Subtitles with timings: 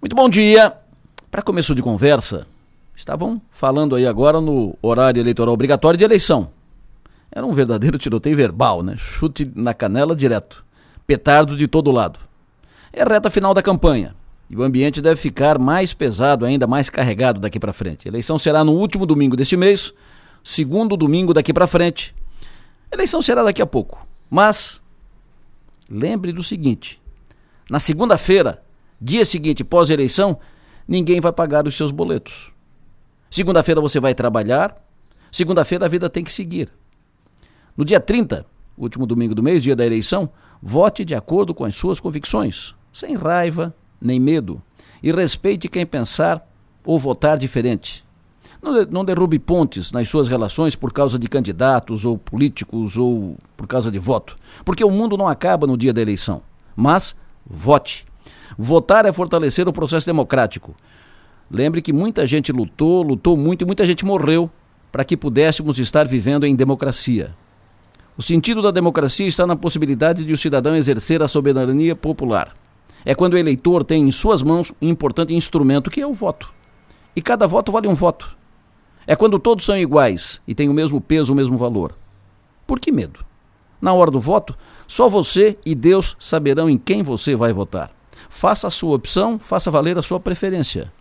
[0.00, 0.74] Muito bom dia.
[1.28, 2.46] Para começo de conversa,
[2.94, 6.50] estavam falando aí agora no horário eleitoral obrigatório de eleição.
[7.32, 8.94] Era um verdadeiro tiroteio verbal, né?
[8.96, 10.64] Chute na canela direto.
[11.04, 12.20] Petardo de todo lado.
[12.92, 14.14] É reta final da campanha.
[14.48, 18.06] E o ambiente deve ficar mais pesado, ainda mais carregado daqui para frente.
[18.06, 19.92] A eleição será no último domingo deste mês,
[20.44, 22.14] segundo domingo daqui para frente.
[22.92, 24.06] A eleição será daqui a pouco.
[24.30, 24.80] Mas
[25.90, 27.00] lembre do seguinte:
[27.68, 28.62] na segunda-feira,
[29.00, 30.38] dia seguinte, pós-eleição,
[30.86, 32.52] ninguém vai pagar os seus boletos.
[33.30, 34.76] Segunda-feira você vai trabalhar,
[35.30, 36.70] segunda-feira a vida tem que seguir.
[37.76, 38.46] No dia 30,
[38.76, 40.30] último domingo do mês, dia da eleição,
[40.62, 44.62] vote de acordo com as suas convicções, sem raiva nem medo,
[45.02, 46.44] e respeite quem pensar
[46.84, 48.04] ou votar diferente.
[48.90, 53.88] Não, derrube pontes nas suas relações por causa de candidatos ou políticos ou por causa
[53.88, 56.42] de voto, porque o mundo não acaba no dia da eleição.
[56.74, 57.14] Mas
[57.46, 58.07] vote.
[58.60, 60.74] Votar é fortalecer o processo democrático.
[61.48, 64.50] Lembre que muita gente lutou, lutou muito e muita gente morreu
[64.90, 67.36] para que pudéssemos estar vivendo em democracia.
[68.16, 72.52] O sentido da democracia está na possibilidade de o cidadão exercer a soberania popular.
[73.04, 76.52] É quando o eleitor tem em suas mãos um importante instrumento que é o voto.
[77.14, 78.36] E cada voto vale um voto.
[79.06, 81.96] É quando todos são iguais e têm o mesmo peso, o mesmo valor.
[82.66, 83.24] Por que medo?
[83.80, 87.96] Na hora do voto, só você e Deus saberão em quem você vai votar.
[88.28, 90.92] Faça a sua opção, faça valer a sua preferência.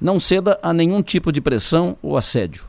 [0.00, 2.64] Não ceda a nenhum tipo de pressão ou assédio.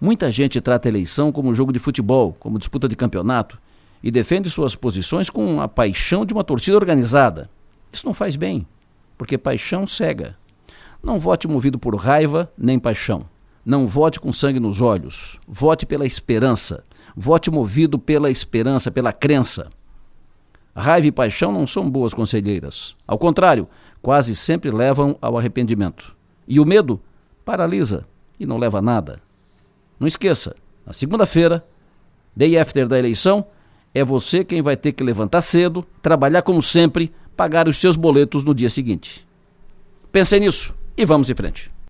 [0.00, 3.58] Muita gente trata a eleição como jogo de futebol, como disputa de campeonato,
[4.02, 7.50] e defende suas posições com a paixão de uma torcida organizada.
[7.92, 8.66] Isso não faz bem,
[9.16, 10.36] porque paixão cega.
[11.02, 13.26] Não vote movido por raiva nem paixão.
[13.64, 15.38] Não vote com sangue nos olhos.
[15.46, 16.84] Vote pela esperança.
[17.16, 19.68] Vote movido pela esperança, pela crença.
[20.74, 22.94] Raiva e paixão não são boas conselheiras.
[23.06, 23.68] Ao contrário,
[24.00, 26.14] quase sempre levam ao arrependimento.
[26.46, 27.00] E o medo
[27.44, 28.06] paralisa
[28.38, 29.20] e não leva a nada.
[29.98, 30.54] Não esqueça,
[30.86, 31.64] na segunda-feira,
[32.34, 33.44] day after da eleição,
[33.92, 38.44] é você quem vai ter que levantar cedo, trabalhar como sempre, pagar os seus boletos
[38.44, 39.26] no dia seguinte.
[40.12, 41.70] Pense nisso e vamos em frente.